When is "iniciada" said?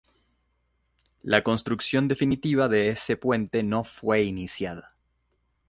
4.23-4.95